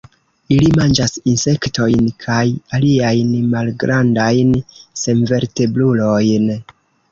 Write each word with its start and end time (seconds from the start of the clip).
Ili 0.53 0.69
manĝas 0.77 1.11
insektojn 1.31 2.07
kaj 2.23 2.39
aliajn 2.79 3.29
malgrandajn 3.53 4.57
senvertebrulojn. 5.05 6.53